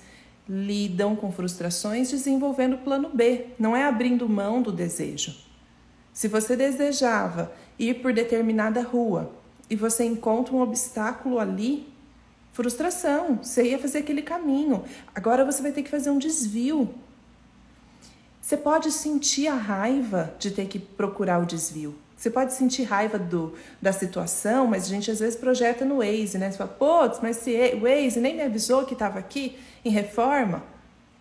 [0.49, 5.37] lidam com frustrações desenvolvendo plano B, não é abrindo mão do desejo.
[6.12, 9.33] Se você desejava ir por determinada rua
[9.68, 11.92] e você encontra um obstáculo ali,
[12.53, 14.85] frustração, você ia fazer aquele caminho.
[15.14, 16.94] Agora você vai ter que fazer um desvio.
[18.40, 21.94] Você pode sentir a raiva de ter que procurar o desvio.
[22.27, 26.37] Você pode sentir raiva do, da situação, mas a gente às vezes projeta no Waze,
[26.39, 26.51] né?
[26.51, 30.65] Você fala, putz, mas se o Waze nem me avisou que estava aqui em reforma?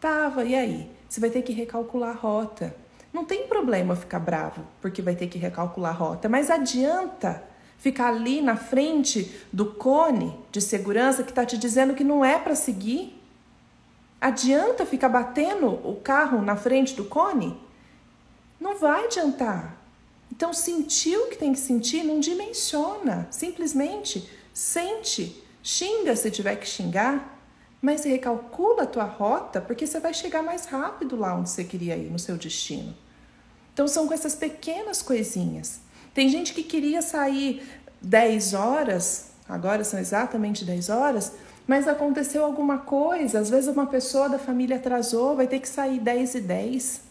[0.01, 0.89] Tava, e aí?
[1.07, 2.75] Você vai ter que recalcular a rota.
[3.13, 7.43] Não tem problema ficar bravo porque vai ter que recalcular a rota, mas adianta
[7.77, 12.39] ficar ali na frente do cone de segurança que está te dizendo que não é
[12.39, 13.15] para seguir?
[14.19, 17.55] Adianta ficar batendo o carro na frente do cone?
[18.59, 19.84] Não vai adiantar.
[20.31, 26.67] Então, sentir o que tem que sentir não dimensiona, simplesmente sente, xinga se tiver que
[26.67, 27.39] xingar,
[27.81, 31.95] mas recalcula a tua rota porque você vai chegar mais rápido lá onde você queria
[31.95, 32.95] ir, no seu destino.
[33.73, 35.81] Então, são com essas pequenas coisinhas.
[36.13, 37.61] Tem gente que queria sair
[38.01, 41.33] 10 horas, agora são exatamente 10 horas,
[41.67, 45.99] mas aconteceu alguma coisa, às vezes uma pessoa da família atrasou, vai ter que sair
[45.99, 47.01] 10 e 10.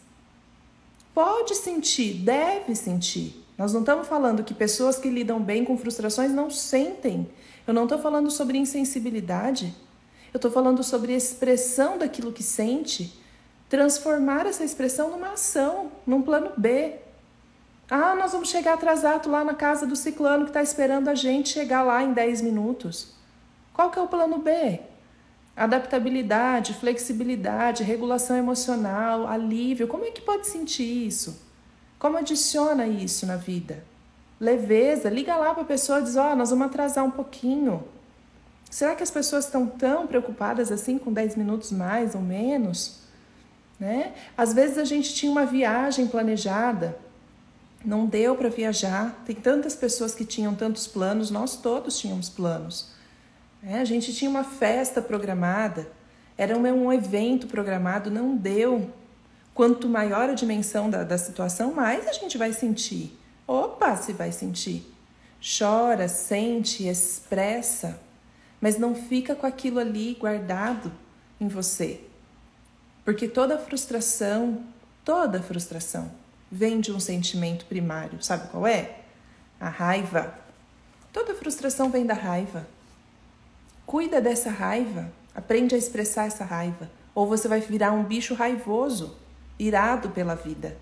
[1.14, 3.40] Pode sentir, deve sentir.
[3.56, 7.30] Nós não estamos falando que pessoas que lidam bem com frustrações não sentem.
[7.66, 9.72] Eu não estou falando sobre insensibilidade.
[10.32, 13.16] Eu estou falando sobre expressão daquilo que sente,
[13.68, 16.96] transformar essa expressão numa ação, num plano B.
[17.88, 21.50] Ah, nós vamos chegar atrasado lá na casa do ciclano que está esperando a gente
[21.50, 23.14] chegar lá em 10 minutos.
[23.72, 24.80] Qual que é o plano B?
[25.56, 29.86] Adaptabilidade, flexibilidade, regulação emocional, alívio.
[29.86, 31.40] Como é que pode sentir isso?
[31.98, 33.84] Como adiciona isso na vida?
[34.40, 37.84] Leveza, liga lá para a pessoa e diz: Ó, oh, nós vamos atrasar um pouquinho.
[38.68, 42.98] Será que as pessoas estão tão preocupadas assim com 10 minutos mais ou menos?
[43.78, 44.12] Né?
[44.36, 46.98] Às vezes a gente tinha uma viagem planejada,
[47.84, 49.22] não deu para viajar.
[49.24, 52.93] Tem tantas pessoas que tinham tantos planos, nós todos tínhamos planos.
[53.66, 55.90] É, a gente tinha uma festa programada,
[56.36, 58.92] era um, evento programado, não deu.
[59.54, 63.18] Quanto maior a dimensão da, da situação, mais a gente vai sentir.
[63.46, 64.92] Opa, se vai sentir.
[65.40, 67.98] Chora, sente, expressa,
[68.60, 70.92] mas não fica com aquilo ali guardado
[71.40, 72.00] em você.
[73.02, 74.62] Porque toda frustração,
[75.04, 76.10] toda frustração,
[76.50, 78.22] vem de um sentimento primário.
[78.22, 78.98] Sabe qual é?
[79.58, 80.34] A raiva.
[81.12, 82.73] Toda frustração vem da raiva.
[83.86, 89.16] Cuida dessa raiva, aprende a expressar essa raiva, ou você vai virar um bicho raivoso,
[89.58, 90.76] irado pela vida.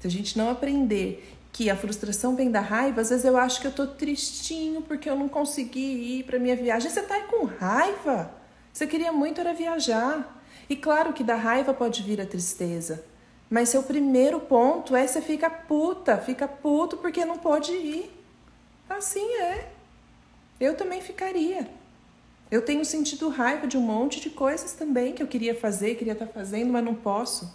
[0.00, 3.60] Se a gente não aprender que a frustração vem da raiva, às vezes eu acho
[3.60, 6.90] que eu tô tristinho porque eu não consegui ir para minha viagem.
[6.90, 8.32] Você tá aí com raiva?
[8.72, 10.42] Você queria muito era viajar.
[10.68, 13.04] E claro que da raiva pode vir a tristeza.
[13.50, 18.10] Mas seu primeiro ponto é você fica puta, fica puto porque não pode ir.
[18.88, 19.68] Assim é.
[20.58, 21.68] Eu também ficaria.
[22.52, 26.12] Eu tenho sentido raiva de um monte de coisas também que eu queria fazer, queria
[26.12, 27.50] estar tá fazendo, mas não posso.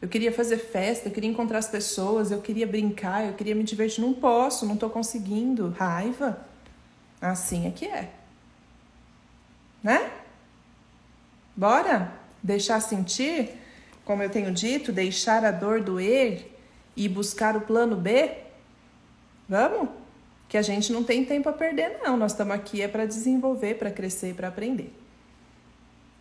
[0.00, 3.64] Eu queria fazer festa, eu queria encontrar as pessoas, eu queria brincar, eu queria me
[3.64, 4.00] divertir.
[4.00, 5.70] Não posso, não estou conseguindo.
[5.70, 6.46] Raiva.
[7.20, 8.12] Assim é que é.
[9.82, 10.08] Né?
[11.56, 13.50] Bora deixar sentir,
[14.04, 16.48] como eu tenho dito, deixar a dor doer
[16.96, 18.30] e buscar o plano B?
[19.48, 20.01] Vamos?
[20.52, 22.14] Que a gente não tem tempo a perder, não.
[22.14, 24.92] Nós estamos aqui é para desenvolver, para crescer, para aprender.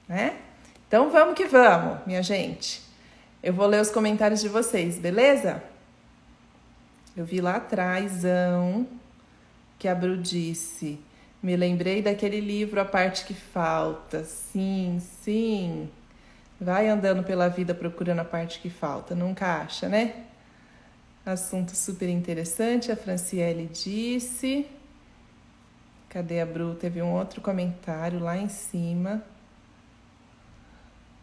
[0.08, 0.38] Né?
[0.88, 2.82] Então vamos que vamos, minha gente.
[3.44, 5.62] Eu vou ler os comentários de vocês, beleza?
[7.14, 8.22] Eu vi lá atrás
[9.78, 10.98] que a Bru disse:
[11.44, 14.24] Me lembrei daquele livro A Parte que Falta.
[14.24, 15.90] Sim, sim.
[16.58, 20.14] Vai andando pela vida procurando a parte que falta, nunca acha, né?
[21.26, 24.68] Assunto super interessante, a Franciele disse.
[26.10, 26.76] Cadê a Bru?
[26.76, 29.24] Teve um outro comentário lá em cima.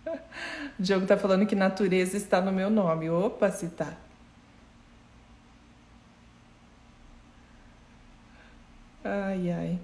[0.78, 3.10] O Diogo tá falando que natureza está no meu nome.
[3.10, 3.96] Opa, se tá.
[9.04, 9.78] Ai, ai.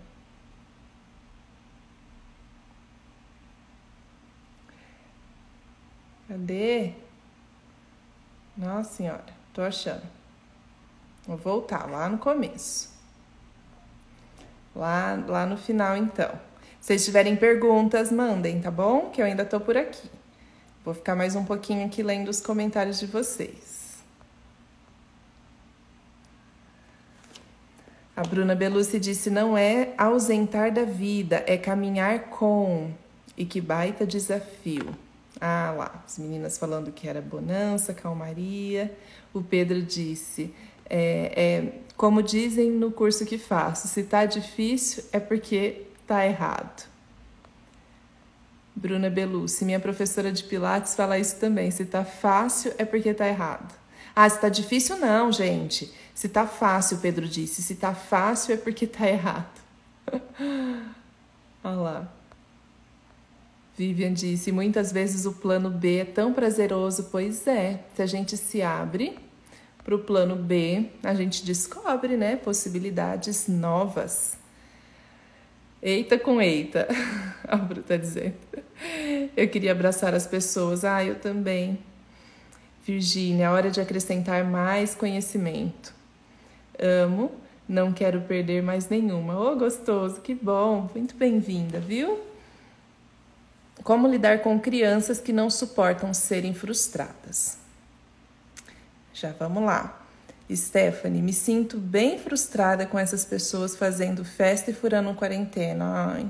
[6.28, 6.94] Cadê?
[8.56, 10.02] Nossa senhora, tô achando.
[11.26, 12.92] Vou voltar lá no começo.
[14.76, 16.30] Lá, lá no final, então.
[16.80, 19.08] Se vocês tiverem perguntas, mandem, tá bom?
[19.10, 20.10] Que eu ainda tô por aqui.
[20.84, 24.04] Vou ficar mais um pouquinho aqui lendo os comentários de vocês.
[28.14, 32.92] A Bruna Belucci disse: não é ausentar da vida, é caminhar com.
[33.36, 34.94] E que baita desafio.
[35.46, 38.96] Ah lá, as meninas falando que era bonança, calmaria.
[39.34, 40.54] O Pedro disse:
[40.88, 46.88] é, é, como dizem no curso que faço, se tá difícil é porque tá errado.
[48.74, 51.70] Bruna Belucci, minha professora de Pilates, fala isso também.
[51.70, 53.70] Se tá fácil é porque tá errado.
[54.16, 55.92] Ah, se tá difícil, não, gente.
[56.14, 57.62] Se tá fácil, Pedro disse.
[57.62, 59.60] Se tá fácil é porque tá errado.
[61.62, 62.23] Olha lá.
[63.76, 67.80] Vivian disse: muitas vezes o plano B é tão prazeroso, pois é.
[67.94, 69.18] Se a gente se abre
[69.84, 74.38] para o plano B, a gente descobre, né, possibilidades novas.
[75.82, 76.88] Eita com eita,
[77.46, 78.36] a Bru tá dizendo.
[79.36, 80.84] Eu queria abraçar as pessoas.
[80.84, 81.78] Ah, eu também.
[82.86, 85.92] Virgínia, hora de acrescentar mais conhecimento.
[86.78, 87.32] Amo,
[87.68, 89.38] não quero perder mais nenhuma.
[89.38, 90.88] Ô, oh, gostoso, que bom.
[90.94, 92.33] Muito bem-vinda, viu?
[93.82, 97.58] Como lidar com crianças que não suportam serem frustradas?
[99.12, 100.00] Já vamos lá.
[100.52, 106.12] Stephanie, me sinto bem frustrada com essas pessoas fazendo festa e furando quarentena.
[106.12, 106.26] Ai.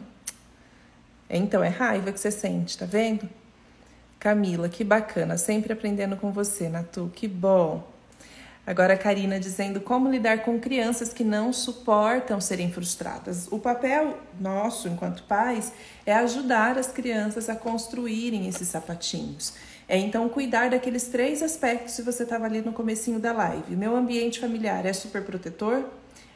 [1.28, 3.28] Então é raiva que você sente, tá vendo?
[4.18, 7.93] Camila, que bacana, sempre aprendendo com você, Natu, que bom.
[8.66, 13.46] Agora a Karina dizendo como lidar com crianças que não suportam serem frustradas.
[13.50, 15.70] O papel nosso, enquanto pais,
[16.06, 19.52] é ajudar as crianças a construírem esses sapatinhos.
[19.86, 23.76] É então cuidar daqueles três aspectos que você estava ali no comecinho da live.
[23.76, 25.84] Meu ambiente familiar é super protetor?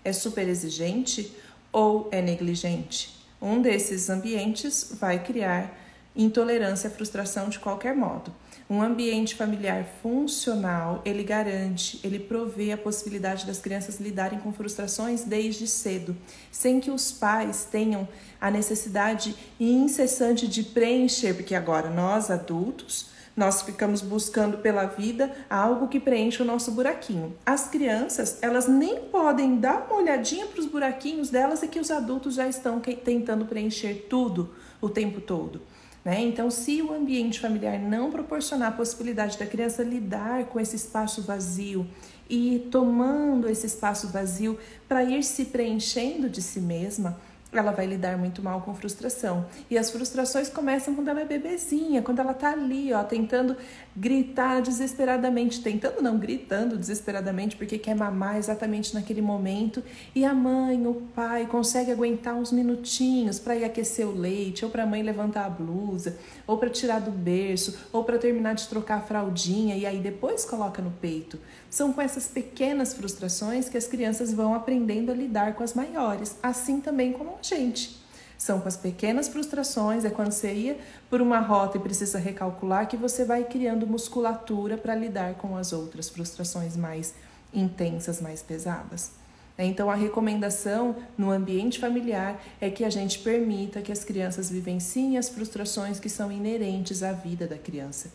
[0.05, 1.35] É super exigente?
[1.73, 3.17] Ou é negligente?
[3.41, 5.75] Um desses ambientes vai criar
[6.15, 8.35] intolerância à frustração de qualquer modo.
[8.71, 15.25] Um ambiente familiar funcional, ele garante, ele provê a possibilidade das crianças lidarem com frustrações
[15.25, 16.15] desde cedo,
[16.53, 18.07] sem que os pais tenham
[18.39, 25.89] a necessidade incessante de preencher, porque agora nós adultos, nós ficamos buscando pela vida algo
[25.89, 27.35] que preencha o nosso buraquinho.
[27.47, 31.91] As crianças, elas nem podem dar uma olhadinha para os buraquinhos delas e que os
[31.91, 35.63] adultos já estão tentando preencher tudo o tempo todo.
[36.05, 36.23] Né?
[36.23, 41.23] Então, se o ambiente familiar não proporcionar a possibilidade da criança lidar com esse espaço
[41.23, 41.87] vazio
[42.29, 47.19] e tomando esse espaço vazio para ir se preenchendo de si mesma,
[47.51, 49.47] ela vai lidar muito mal com frustração.
[49.71, 53.57] E as frustrações começam quando ela é bebezinha, quando ela tá ali, ó, tentando
[53.97, 59.83] gritar desesperadamente, tentando não gritando desesperadamente porque quer mamar exatamente naquele momento,
[60.15, 64.71] e a mãe, o pai consegue aguentar uns minutinhos para ir aquecer o leite, ou
[64.71, 68.69] para a mãe levantar a blusa, ou para tirar do berço, ou para terminar de
[68.69, 71.39] trocar a fraldinha e aí depois coloca no peito.
[71.71, 76.37] São com essas pequenas frustrações que as crianças vão aprendendo a lidar com as maiores,
[76.43, 78.03] assim também como a gente.
[78.39, 80.79] São com as pequenas frustrações, é quando você ia
[81.11, 85.73] por uma rota e precisa recalcular que você vai criando musculatura para lidar com as
[85.73, 87.15] outras frustrações mais
[87.53, 89.11] intensas, mais pesadas.
[89.59, 95.19] Então, a recomendação no ambiente familiar é que a gente permita que as crianças vivenciem
[95.19, 98.09] as frustrações que são inerentes à vida da criança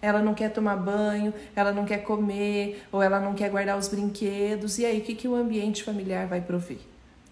[0.00, 3.88] ela não quer tomar banho, ela não quer comer, ou ela não quer guardar os
[3.88, 4.78] brinquedos.
[4.78, 6.78] E aí, o que, que o ambiente familiar vai prover?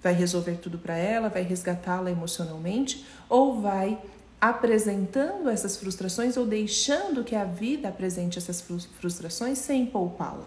[0.02, 3.98] Vai resolver tudo para ela, vai resgatá-la emocionalmente, ou vai
[4.40, 8.60] apresentando essas frustrações ou deixando que a vida apresente essas
[9.00, 10.44] frustrações sem poupá-la?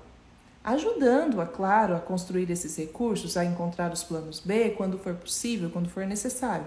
[0.64, 5.90] Ajudando-a, claro, a construir esses recursos, a encontrar os planos B quando for possível, quando
[5.90, 6.66] for necessário.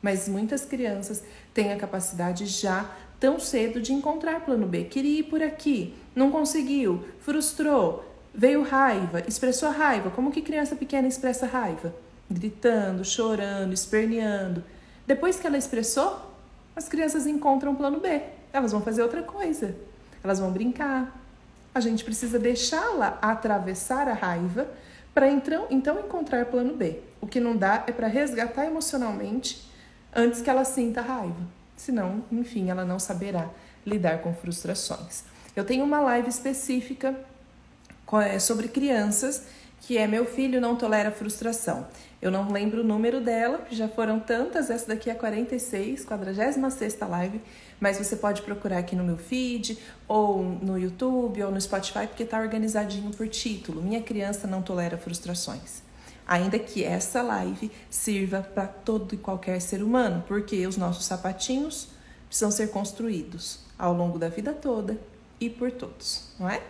[0.00, 2.90] Mas muitas crianças têm a capacidade já
[3.24, 4.84] tão cedo de encontrar plano B.
[4.84, 8.04] Queria ir por aqui, não conseguiu, frustrou,
[8.34, 10.10] veio raiva, expressou raiva.
[10.10, 11.94] Como que criança pequena expressa raiva?
[12.30, 14.62] gritando, chorando, esperneando.
[15.06, 16.20] Depois que ela expressou,
[16.76, 18.20] as crianças encontram plano B.
[18.52, 19.74] Elas vão fazer outra coisa.
[20.22, 21.18] Elas vão brincar.
[21.74, 24.68] A gente precisa deixá-la atravessar a raiva
[25.14, 27.00] para então, então encontrar plano B.
[27.22, 29.66] O que não dá é para resgatar emocionalmente
[30.14, 31.63] antes que ela sinta raiva.
[31.76, 33.50] Senão, enfim, ela não saberá
[33.84, 35.24] lidar com frustrações.
[35.54, 37.14] Eu tenho uma live específica
[38.22, 39.44] é, sobre crianças
[39.86, 41.86] que é Meu Filho Não Tolera Frustração.
[42.20, 46.56] Eu não lembro o número dela, já foram tantas, essa daqui é 46, 46
[47.00, 47.40] live,
[47.78, 52.22] mas você pode procurar aqui no meu feed, ou no YouTube, ou no Spotify, porque
[52.22, 53.82] está organizadinho por título.
[53.82, 55.83] Minha criança não tolera frustrações.
[56.26, 61.88] Ainda que essa live sirva para todo e qualquer ser humano, porque os nossos sapatinhos
[62.26, 64.98] precisam ser construídos ao longo da vida toda
[65.40, 66.62] e por todos, não é?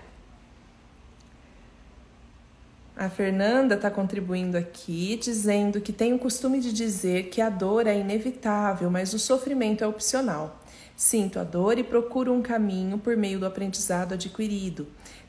[2.97, 7.89] A Fernanda está contribuindo aqui, dizendo que tem o costume de dizer que a dor
[7.89, 10.61] é inevitável, mas o sofrimento é opcional.
[10.97, 14.87] Sinto a dor e procuro um caminho por meio do aprendizado adquirido.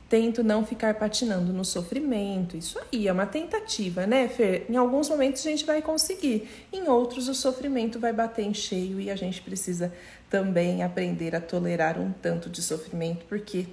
[0.07, 2.55] Tento não ficar patinando no sofrimento.
[2.55, 4.65] Isso aí é uma tentativa, né, Fer?
[4.69, 8.99] Em alguns momentos a gente vai conseguir, em outros o sofrimento vai bater em cheio
[8.99, 9.91] e a gente precisa
[10.29, 13.65] também aprender a tolerar um tanto de sofrimento, porque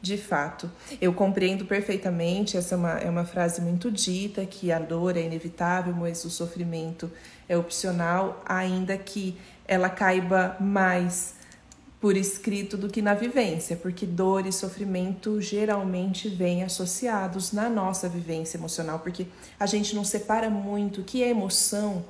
[0.00, 0.70] de fato.
[1.00, 5.22] Eu compreendo perfeitamente, essa é uma, é uma frase muito dita, que a dor é
[5.22, 7.10] inevitável, mas o sofrimento
[7.48, 9.36] é opcional, ainda que
[9.66, 11.34] ela caiba mais
[12.00, 18.08] por escrito do que na vivência, porque dor e sofrimento geralmente vêm associados na nossa
[18.08, 19.26] vivência emocional, porque
[19.58, 22.04] a gente não separa muito o que é emoção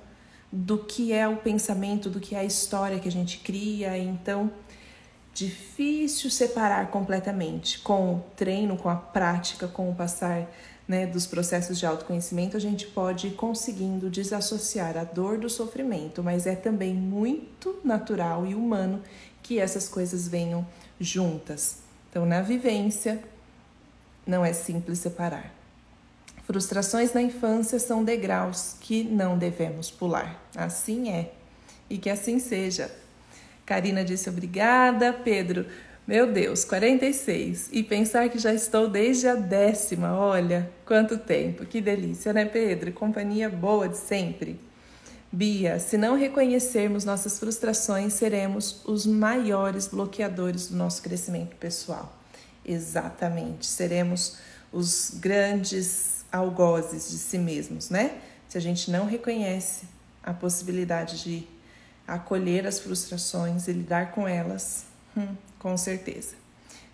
[0.51, 4.51] do que é o pensamento, do que é a história que a gente cria, então
[5.37, 7.79] difícil separar completamente.
[7.81, 10.51] Com o treino, com a prática, com o passar
[10.89, 16.23] né, dos processos de autoconhecimento, a gente pode ir conseguindo desassociar a dor do sofrimento,
[16.23, 19.03] mas é também muito natural e humano
[19.43, 20.67] que essas coisas venham
[21.01, 21.79] juntas.
[22.11, 23.23] Então, na vivência,
[24.27, 25.53] não é simples separar.
[26.47, 30.41] Frustrações na infância são degraus que não devemos pular.
[30.55, 31.33] Assim é.
[31.91, 32.91] E que assim seja.
[33.65, 35.13] Karina disse obrigada.
[35.13, 35.67] Pedro,
[36.07, 37.69] meu Deus, 46.
[37.73, 40.17] E pensar que já estou desde a décima.
[40.17, 41.67] Olha, quanto tempo.
[41.67, 42.93] Que delícia, né, Pedro?
[42.93, 44.61] Companhia boa de sempre.
[45.33, 52.17] Bia, se não reconhecermos nossas frustrações, seremos os maiores bloqueadores do nosso crescimento pessoal.
[52.65, 53.67] Exatamente.
[53.67, 54.39] Seremos
[54.73, 58.19] os grandes algozes de si mesmos, né?
[58.49, 59.87] Se a gente não reconhece
[60.23, 61.49] a possibilidade de
[62.07, 64.85] acolher as frustrações e lidar com elas,
[65.17, 65.35] hum,
[65.67, 66.37] com certeza.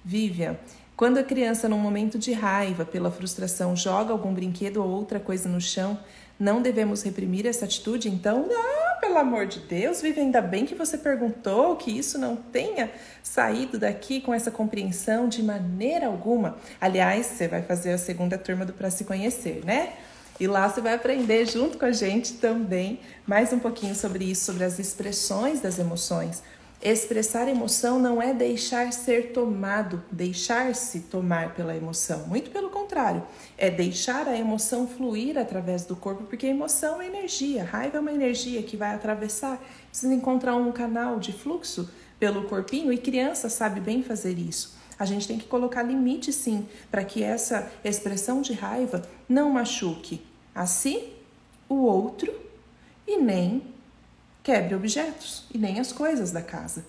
[0.02, 0.56] Vivian,
[0.96, 5.46] quando a criança, num momento de raiva pela frustração, joga algum brinquedo ou outra coisa
[5.46, 5.98] no chão,
[6.40, 8.08] não devemos reprimir essa atitude?
[8.08, 12.34] Então, ah, pelo amor de Deus, Vivian, ainda bem que você perguntou que isso não
[12.34, 12.90] tenha
[13.22, 16.56] saído daqui com essa compreensão de maneira alguma.
[16.80, 19.92] Aliás, você vai fazer a segunda turma do Para Se Conhecer, né?
[20.40, 24.46] E lá você vai aprender junto com a gente também mais um pouquinho sobre isso,
[24.46, 26.42] sobre as expressões das emoções.
[26.82, 32.26] Expressar emoção não é deixar ser tomado, deixar-se tomar pela emoção.
[32.26, 33.22] Muito pelo contrário,
[33.56, 38.12] é deixar a emoção fluir através do corpo, porque emoção é energia, raiva é uma
[38.12, 43.78] energia que vai atravessar, precisa encontrar um canal de fluxo pelo corpinho e criança sabe
[43.78, 44.76] bem fazer isso.
[44.98, 50.20] A gente tem que colocar limite sim, para que essa expressão de raiva não machuque
[50.52, 51.12] a si,
[51.68, 52.32] o outro
[53.06, 53.62] e nem
[54.42, 56.84] quebre objetos e nem as coisas da casa.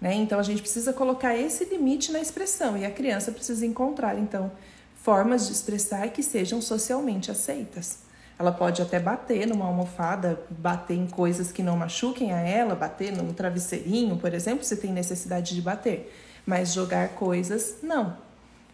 [0.00, 0.14] Né?
[0.14, 4.50] Então a gente precisa colocar esse limite na expressão e a criança precisa encontrar então
[4.96, 8.00] formas de expressar que sejam socialmente aceitas.
[8.38, 13.12] Ela pode até bater numa almofada, bater em coisas que não machuquem a ela, bater
[13.12, 16.14] num travesseirinho, por exemplo, se tem necessidade de bater.
[16.46, 18.16] Mas jogar coisas, não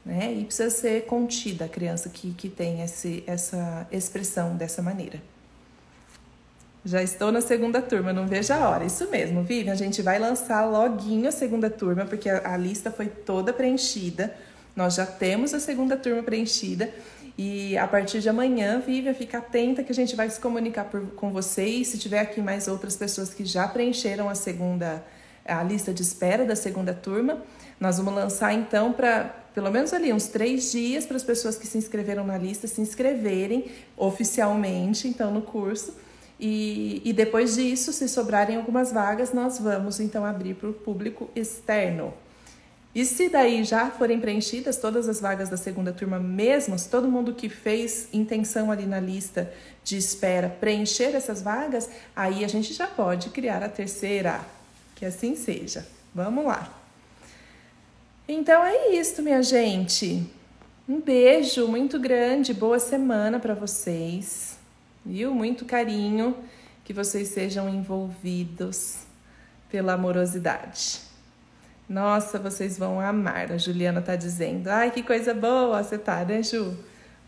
[0.04, 0.32] né?
[0.32, 5.20] E precisa ser contida a criança que, que tem esse, essa expressão dessa maneira.
[6.84, 8.84] Já estou na segunda turma, não vejo a hora.
[8.84, 12.90] Isso mesmo, Vivian, a gente vai lançar loguinho a segunda turma, porque a, a lista
[12.90, 14.34] foi toda preenchida.
[14.76, 16.92] Nós já temos a segunda turma preenchida.
[17.38, 21.06] E a partir de amanhã, Vivian, fica atenta que a gente vai se comunicar por,
[21.16, 21.88] com vocês.
[21.88, 25.02] Se tiver aqui mais outras pessoas que já preencheram a segunda,
[25.44, 27.42] a lista de espera da segunda turma,
[27.80, 31.66] nós vamos lançar então para pelo menos ali uns três dias para as pessoas que
[31.66, 35.94] se inscreveram na lista se inscreverem oficialmente, então, no curso.
[36.38, 41.30] E, e depois disso, se sobrarem algumas vagas, nós vamos então abrir para o público
[41.34, 42.12] externo.
[42.94, 47.08] E se daí já forem preenchidas todas as vagas da segunda turma mesmo, se todo
[47.08, 52.72] mundo que fez intenção ali na lista de espera preencher essas vagas, aí a gente
[52.72, 54.40] já pode criar a terceira.
[54.94, 55.84] Que assim seja.
[56.14, 56.72] Vamos lá.
[58.28, 60.24] Então é isso, minha gente.
[60.88, 64.53] Um beijo muito grande, boa semana para vocês.
[65.04, 65.34] Viu?
[65.34, 66.36] Muito carinho,
[66.84, 69.00] que vocês sejam envolvidos
[69.70, 71.00] pela amorosidade.
[71.88, 73.52] Nossa, vocês vão amar.
[73.52, 74.68] A Juliana tá dizendo.
[74.68, 76.76] Ai, que coisa boa você tá, né, Ju?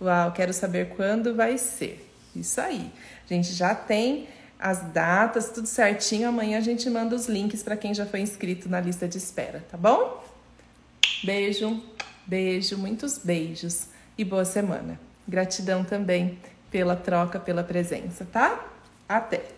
[0.01, 2.09] Uau, quero saber quando vai ser.
[2.35, 2.91] Isso aí.
[3.25, 6.29] A gente já tem as datas, tudo certinho.
[6.29, 9.65] Amanhã a gente manda os links para quem já foi inscrito na lista de espera,
[9.71, 10.25] tá bom?
[11.25, 11.83] Beijo,
[12.27, 14.99] beijo, muitos beijos e boa semana.
[15.29, 16.39] Gratidão também
[16.71, 18.65] pela troca, pela presença, tá?
[19.09, 19.56] Até!